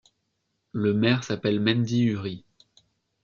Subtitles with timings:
[0.71, 2.43] Le maire s'appelle Mendy Urie.